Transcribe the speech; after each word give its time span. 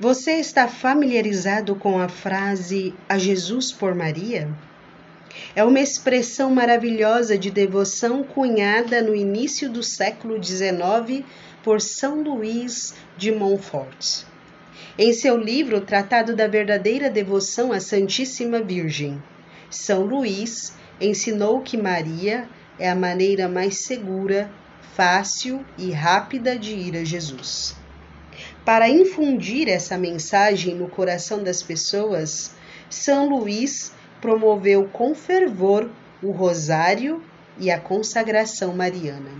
Você 0.00 0.34
está 0.34 0.68
familiarizado 0.68 1.74
com 1.74 1.98
a 1.98 2.08
frase 2.08 2.94
a 3.08 3.18
Jesus 3.18 3.72
por 3.72 3.96
Maria? 3.96 4.48
É 5.56 5.64
uma 5.64 5.80
expressão 5.80 6.54
maravilhosa 6.54 7.36
de 7.36 7.50
devoção 7.50 8.22
cunhada 8.22 9.02
no 9.02 9.12
início 9.12 9.68
do 9.68 9.82
século 9.82 10.40
XIX 10.40 11.24
por 11.64 11.80
São 11.80 12.22
Luís 12.22 12.94
de 13.16 13.32
Montfort. 13.32 14.22
Em 14.96 15.12
seu 15.12 15.36
livro 15.36 15.80
Tratado 15.80 16.36
da 16.36 16.46
Verdadeira 16.46 17.10
Devoção 17.10 17.72
à 17.72 17.80
Santíssima 17.80 18.60
Virgem, 18.60 19.20
São 19.68 20.04
Luís 20.04 20.74
ensinou 21.00 21.60
que 21.60 21.76
Maria 21.76 22.48
é 22.78 22.88
a 22.88 22.94
maneira 22.94 23.48
mais 23.48 23.78
segura, 23.78 24.48
fácil 24.94 25.66
e 25.76 25.90
rápida 25.90 26.56
de 26.56 26.72
ir 26.72 26.96
a 26.96 27.02
Jesus. 27.02 27.77
Para 28.68 28.86
infundir 28.86 29.66
essa 29.66 29.96
mensagem 29.96 30.74
no 30.74 30.90
coração 30.90 31.42
das 31.42 31.62
pessoas, 31.62 32.50
São 32.90 33.26
Luís 33.26 33.94
promoveu 34.20 34.86
com 34.92 35.14
fervor 35.14 35.90
o 36.22 36.32
rosário 36.32 37.24
e 37.58 37.70
a 37.70 37.80
consagração 37.80 38.76
mariana. 38.76 39.30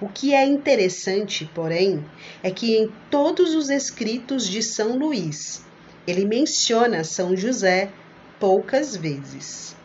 O 0.00 0.08
que 0.08 0.34
é 0.34 0.44
interessante, 0.44 1.48
porém, 1.54 2.04
é 2.42 2.50
que 2.50 2.76
em 2.76 2.92
todos 3.08 3.54
os 3.54 3.70
escritos 3.70 4.48
de 4.48 4.60
São 4.60 4.98
Luís, 4.98 5.64
ele 6.04 6.24
menciona 6.24 7.04
São 7.04 7.36
José 7.36 7.92
poucas 8.40 8.96
vezes. 8.96 9.76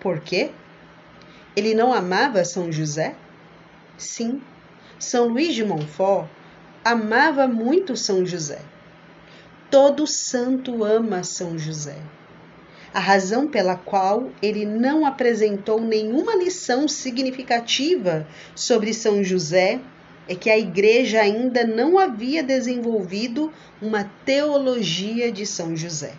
Por 0.00 0.18
quê? 0.18 0.50
Ele 1.54 1.76
não 1.76 1.94
amava 1.94 2.44
São 2.44 2.72
José? 2.72 3.14
Sim, 3.96 4.42
São 4.98 5.28
Luís 5.28 5.54
de 5.54 5.64
Montfort 5.64 6.28
amava 6.84 7.46
muito 7.46 7.96
São 7.96 8.24
José. 8.24 8.60
Todo 9.70 10.06
santo 10.06 10.82
ama 10.82 11.22
São 11.22 11.58
José. 11.58 11.96
A 12.92 12.98
razão 12.98 13.46
pela 13.46 13.76
qual 13.76 14.30
ele 14.42 14.64
não 14.64 15.06
apresentou 15.06 15.80
nenhuma 15.80 16.34
lição 16.34 16.88
significativa 16.88 18.26
sobre 18.54 18.92
São 18.92 19.22
José 19.22 19.80
é 20.28 20.34
que 20.34 20.50
a 20.50 20.58
igreja 20.58 21.20
ainda 21.20 21.64
não 21.64 21.98
havia 21.98 22.42
desenvolvido 22.42 23.52
uma 23.80 24.04
teologia 24.24 25.30
de 25.30 25.46
São 25.46 25.76
José. 25.76 26.14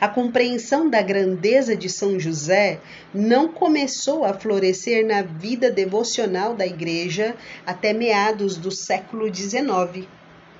A 0.00 0.08
compreensão 0.08 0.90
da 0.90 1.00
grandeza 1.00 1.76
de 1.76 1.88
São 1.88 2.18
José 2.18 2.80
não 3.14 3.48
começou 3.48 4.24
a 4.24 4.34
florescer 4.34 5.06
na 5.06 5.22
vida 5.22 5.70
devocional 5.70 6.54
da 6.54 6.66
Igreja 6.66 7.34
até 7.64 7.92
meados 7.92 8.56
do 8.56 8.70
século 8.70 9.32
XIX, 9.34 10.06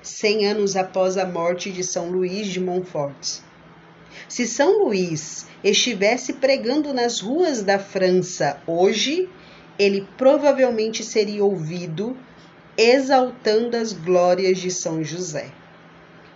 cem 0.01 0.47
anos 0.47 0.75
após 0.75 1.17
a 1.17 1.25
morte 1.25 1.71
de 1.71 1.83
São 1.83 2.09
Luís 2.09 2.47
de 2.47 2.59
Montfort. 2.59 3.41
Se 4.27 4.47
São 4.47 4.83
Luís 4.83 5.45
estivesse 5.63 6.33
pregando 6.33 6.93
nas 6.93 7.19
ruas 7.19 7.61
da 7.61 7.77
França 7.77 8.61
hoje, 8.65 9.29
ele 9.77 10.07
provavelmente 10.17 11.03
seria 11.03 11.43
ouvido 11.43 12.17
exaltando 12.75 13.77
as 13.77 13.93
glórias 13.93 14.57
de 14.57 14.71
São 14.71 15.03
José 15.03 15.51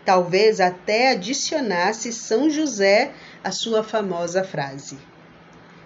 talvez 0.05 0.59
até 0.59 1.11
adicionasse 1.11 2.11
São 2.11 2.49
José 2.49 3.11
à 3.43 3.51
sua 3.51 3.83
famosa 3.83 4.43
frase: 4.43 4.97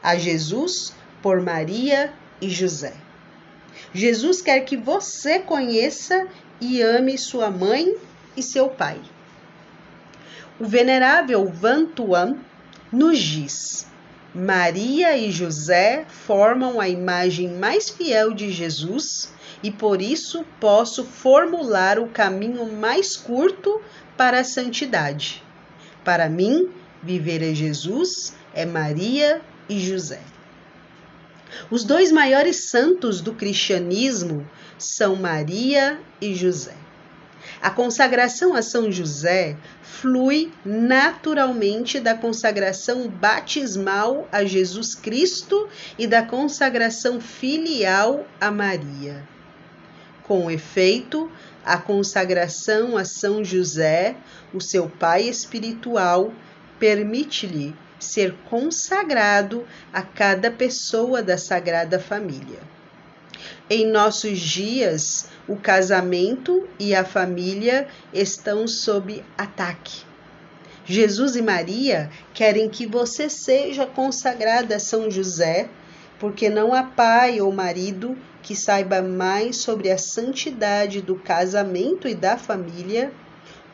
A 0.01 0.15
Jesus 0.15 0.93
por 1.21 1.41
Maria 1.41 2.13
e 2.41 2.49
José. 2.49 2.93
Jesus 3.93 4.41
quer 4.41 4.61
que 4.61 4.77
você 4.77 5.39
conheça 5.39 6.27
e 6.59 6.81
ame 6.81 7.17
sua 7.17 7.49
mãe 7.49 7.95
e 8.35 8.43
seu 8.43 8.69
pai. 8.69 8.99
O 10.59 10.65
venerável 10.65 11.45
Van 11.47 11.85
Tuan 11.85 12.37
nos 12.91 13.19
diz: 13.19 13.87
Maria 14.33 15.17
e 15.17 15.31
José 15.31 16.05
formam 16.07 16.79
a 16.79 16.87
imagem 16.87 17.49
mais 17.49 17.89
fiel 17.89 18.33
de 18.33 18.51
Jesus 18.51 19.33
e 19.63 19.71
por 19.71 20.01
isso 20.01 20.45
posso 20.59 21.03
formular 21.03 21.99
o 21.99 22.07
caminho 22.07 22.71
mais 22.71 23.15
curto 23.15 23.81
para 24.17 24.39
a 24.39 24.43
santidade. 24.43 25.43
Para 26.03 26.29
mim, 26.29 26.69
viver 27.01 27.41
é 27.41 27.53
Jesus, 27.53 28.35
é 28.53 28.65
Maria 28.65 29.41
e 29.67 29.79
José. 29.79 30.21
Os 31.69 31.83
dois 31.83 32.11
maiores 32.11 32.69
santos 32.69 33.21
do 33.21 33.33
cristianismo 33.33 34.47
são 34.77 35.15
Maria 35.15 35.99
e 36.19 36.35
José. 36.35 36.75
A 37.61 37.69
consagração 37.69 38.53
a 38.53 38.61
São 38.61 38.91
José 38.91 39.55
flui 39.81 40.51
naturalmente 40.63 41.99
da 41.99 42.13
consagração 42.13 43.07
batismal 43.07 44.27
a 44.31 44.43
Jesus 44.43 44.93
Cristo 44.93 45.67
e 45.97 46.05
da 46.05 46.21
consagração 46.23 47.19
filial 47.19 48.27
a 48.39 48.51
Maria. 48.51 49.34
Com 50.27 50.49
efeito, 50.49 51.31
a 51.63 51.77
consagração 51.77 52.97
a 52.97 53.05
São 53.05 53.43
José, 53.43 54.15
o 54.53 54.59
seu 54.59 54.89
pai 54.89 55.23
espiritual, 55.23 56.33
permite-lhe 56.79 57.75
ser 57.99 58.33
consagrado 58.49 59.65
a 59.93 60.01
cada 60.01 60.51
pessoa 60.51 61.21
da 61.21 61.37
Sagrada 61.37 61.99
Família. 61.99 62.59
Em 63.69 63.85
nossos 63.85 64.39
dias, 64.39 65.27
o 65.47 65.55
casamento 65.55 66.67
e 66.79 66.93
a 66.93 67.03
família 67.03 67.87
estão 68.13 68.67
sob 68.67 69.23
ataque. 69.37 70.03
Jesus 70.85 71.35
e 71.35 71.41
Maria 71.41 72.11
querem 72.33 72.69
que 72.69 72.85
você 72.85 73.27
seja 73.27 73.87
consagrada 73.87 74.75
a 74.75 74.79
São 74.79 75.09
José, 75.09 75.67
porque 76.19 76.49
não 76.49 76.73
há 76.73 76.83
pai 76.83 77.41
ou 77.41 77.51
marido 77.51 78.17
que 78.41 78.55
saiba 78.55 79.01
mais 79.01 79.57
sobre 79.57 79.89
a 79.89 79.97
santidade 79.97 81.01
do 81.01 81.15
casamento 81.15 82.07
e 82.07 82.13
da 82.13 82.37
família, 82.37 83.11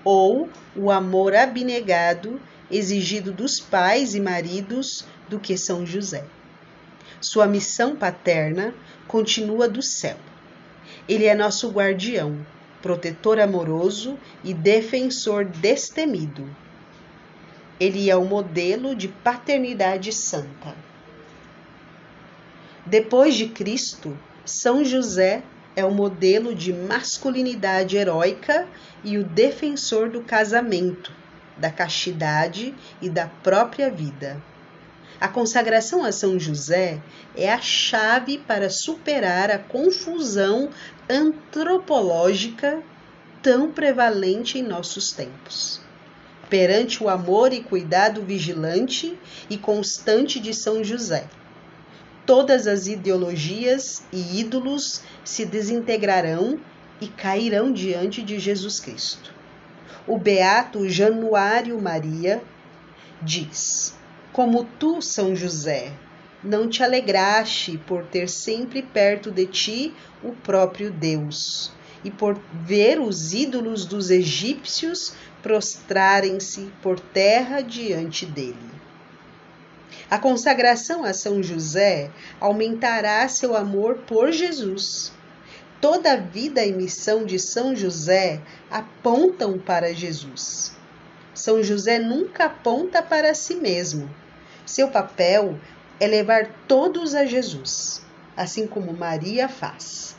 ou 0.03 0.50
o 0.75 0.90
amor 0.90 1.35
abnegado 1.35 2.40
exigido 2.72 3.31
dos 3.31 3.59
pais 3.59 4.16
e 4.16 4.19
maridos 4.19 5.06
do 5.29 5.40
que 5.40 5.57
São 5.57 5.85
José. 5.85 6.24
Sua 7.19 7.46
missão 7.46 7.96
paterna 7.96 8.73
continua 9.08 9.68
do 9.68 9.81
céu. 9.81 10.18
Ele 11.08 11.25
é 11.25 11.35
nosso 11.35 11.69
guardião, 11.69 12.46
protetor 12.81 13.40
amoroso 13.40 14.18
e 14.44 14.53
defensor 14.53 15.46
destemido. 15.46 16.47
Ele 17.79 18.09
é 18.09 18.16
o 18.16 18.25
modelo 18.25 18.96
de 18.96 19.08
paternidade 19.08 20.13
santa. 20.13 20.75
Depois 22.86 23.36
de 23.36 23.47
Cristo, 23.47 24.18
são 24.44 24.84
José 24.84 25.44
é 25.75 25.86
o 25.86 25.92
modelo 25.92 26.53
de 26.53 26.74
masculinidade 26.74 27.96
heróica 27.96 28.68
e 29.03 29.18
o 29.18 29.24
defensor 29.24 30.09
do 30.09 30.22
casamento, 30.22 31.12
da 31.58 31.70
castidade 31.70 32.74
e 33.02 33.09
da 33.09 33.28
própria 33.28 33.90
vida. 33.90 34.41
A 35.20 35.28
consagração 35.28 36.03
a 36.03 36.12
São 36.12 36.40
José 36.40 37.00
é 37.36 37.53
a 37.53 37.62
chave 37.62 38.40
para 38.40 38.70
superar 38.70 39.52
a 39.52 39.59
confusão 39.59 40.70
antropológica 41.08 42.81
tão 43.41 43.72
prevalente 43.72 44.58
em 44.58 44.64
nossos 44.64 45.12
tempos. 45.12 45.80
Perante 46.50 47.03
o 47.03 47.08
amor 47.08 47.53
e 47.53 47.62
cuidado 47.62 48.24
vigilante 48.24 49.18
e 49.50 49.58
constante 49.58 50.40
de 50.40 50.53
São 50.53 50.84
José, 50.84 51.28
todas 52.26 52.68
as 52.68 52.88
ideologias 52.88 54.04
e 54.12 54.40
ídolos 54.40 55.02
se 55.24 55.46
desintegrarão 55.46 56.59
e 57.00 57.08
cairão 57.08 57.72
diante 57.72 58.22
de 58.22 58.40
Jesus 58.40 58.80
Cristo. 58.80 59.34
O 60.08 60.18
beato 60.18 60.88
Januário 60.90 61.79
Maria 61.82 62.41
diz: 63.22 63.96
Como 64.32 64.66
tu, 64.79 65.02
São 65.02 65.35
José, 65.35 65.94
não 66.44 66.68
te 66.68 66.84
alegraste 66.84 67.78
por 67.85 68.03
ter 68.06 68.28
sempre 68.28 68.82
perto 68.82 69.32
de 69.32 69.46
ti 69.46 69.94
o 70.24 70.32
próprio 70.32 70.91
Deus 70.91 71.72
e 72.03 72.09
por 72.09 72.40
ver 72.52 73.00
os 73.00 73.34
ídolos 73.34 73.85
dos 73.85 74.09
egípcios 74.09 75.14
prostrarem-se 75.44 76.72
por 76.82 77.00
terra 77.00 77.62
diante 77.62 78.26
dele. 78.26 78.80
A 80.09 80.17
consagração 80.17 81.03
a 81.03 81.14
São 81.14 81.41
José 81.41 82.09
aumentará 82.40 83.28
seu 83.28 83.55
amor 83.55 83.99
por 84.08 84.32
Jesus. 84.32 85.11
Toda 85.79 86.14
a 86.14 86.17
vida 86.17 86.64
e 86.64 86.72
missão 86.72 87.26
de 87.26 87.40
São 87.40 87.76
José 87.76 88.41
apontam 88.70 89.58
para 89.58 89.93
Jesus. 89.93 90.73
São 91.34 91.64
José 91.64 91.97
nunca 91.97 92.46
aponta 92.46 93.02
para 93.02 93.34
si 93.34 93.55
mesmo. 93.55 94.14
Seu 94.66 94.90
papel 94.90 95.58
é 95.99 96.08
levar 96.08 96.49
todos 96.67 97.16
a 97.16 97.26
Jesus, 97.26 98.02
assim 98.35 98.67
como 98.67 98.93
Maria 98.93 99.49
faz. 99.49 100.16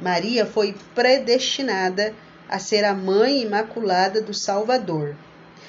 Maria 0.00 0.46
foi 0.46 0.74
predestinada 0.94 2.14
a 2.48 2.58
ser 2.58 2.84
a 2.84 2.94
mãe 2.94 3.42
imaculada 3.42 4.22
do 4.22 4.32
Salvador. 4.32 5.16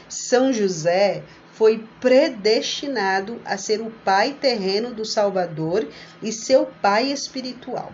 São 0.08 0.54
José 0.54 1.24
foi 1.60 1.86
predestinado 2.00 3.42
a 3.44 3.58
ser 3.58 3.82
o 3.82 3.92
pai 3.92 4.32
terreno 4.32 4.94
do 4.94 5.04
Salvador 5.04 5.86
e 6.24 6.32
seu 6.32 6.66
pai 6.66 7.12
espiritual. 7.12 7.92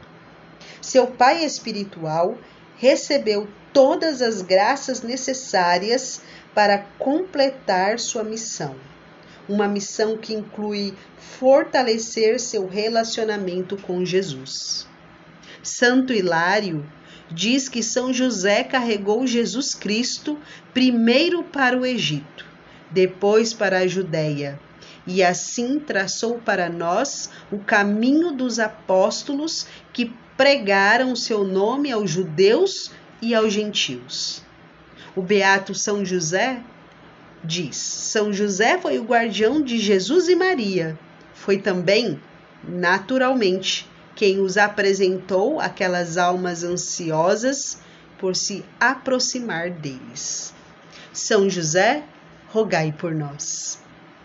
Seu 0.80 1.08
pai 1.08 1.44
espiritual 1.44 2.38
recebeu 2.78 3.48
todas 3.74 4.22
as 4.22 4.44
graças 4.44 5.02
necessárias 5.02 6.22
para 6.54 6.78
completar 7.00 7.98
sua 7.98 8.24
missão. 8.24 8.76
Uma 9.50 9.68
missão 9.68 10.16
que 10.16 10.36
inclui 10.36 10.94
fortalecer 11.18 12.40
seu 12.40 12.68
relacionamento 12.68 13.78
com 13.78 14.06
Jesus. 14.06 14.88
Santo 15.64 16.14
Hilário 16.14 16.88
diz 17.32 17.68
que 17.68 17.82
São 17.82 18.14
José 18.14 18.64
carregou 18.64 19.26
Jesus 19.26 19.74
Cristo 19.74 20.38
primeiro 20.72 21.44
para 21.46 21.76
o 21.76 21.84
Egito, 21.84 22.46
depois 22.96 23.54
para 23.54 23.80
a 23.80 23.88
Judéia, 23.88 24.58
e 25.06 25.22
assim 25.22 25.78
traçou 25.78 26.40
para 26.40 26.70
nós 26.70 27.30
o 27.52 27.60
caminho 27.60 28.32
dos 28.32 28.58
apóstolos 28.58 29.68
que 29.92 30.14
pregaram 30.38 31.14
seu 31.14 31.44
nome 31.44 31.92
aos 31.92 32.10
judeus 32.10 32.92
e 33.22 33.36
aos 33.36 33.52
gentios. 33.52 34.42
O 35.14 35.22
beato 35.22 35.76
São 35.76 36.06
José 36.06 36.62
diz: 37.44 37.76
São 37.76 38.32
José 38.32 38.78
foi 38.78 38.98
o 38.98 39.04
guardião 39.04 39.62
de 39.62 39.78
Jesus 39.78 40.30
e 40.30 40.36
Maria. 40.36 40.98
Foi 41.34 41.58
também, 41.58 42.18
naturalmente, 42.66 43.90
quem 44.16 44.40
os 44.40 44.58
apresentou 44.58 45.60
aquelas 45.60 46.18
almas 46.18 46.64
ansiosas 46.64 47.78
por 48.18 48.38
se 48.38 48.64
aproximar 48.80 49.70
deles. 49.70 50.54
São 51.12 51.50
José, 51.50 52.04
rogai 52.56 52.94
por 52.94 53.14
nós. 53.14 53.85